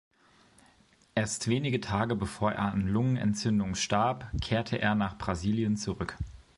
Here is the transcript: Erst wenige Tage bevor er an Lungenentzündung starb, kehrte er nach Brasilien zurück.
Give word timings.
Erst 1.13 1.47
wenige 1.47 1.79
Tage 1.79 2.15
bevor 2.15 2.53
er 2.53 2.73
an 2.73 2.87
Lungenentzündung 2.87 3.75
starb, 3.75 4.31
kehrte 4.41 4.77
er 4.77 4.95
nach 4.95 5.15
Brasilien 5.19 5.77
zurück. 5.77 6.17